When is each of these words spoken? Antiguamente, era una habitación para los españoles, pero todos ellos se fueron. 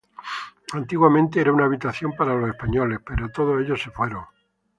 Antiguamente, 0.73 1.39
era 1.39 1.53
una 1.53 1.65
habitación 1.65 2.11
para 2.17 2.33
los 2.33 2.49
españoles, 2.49 2.97
pero 3.05 3.29
todos 3.29 3.61
ellos 3.61 3.79
se 3.83 3.91
fueron. 3.91 4.25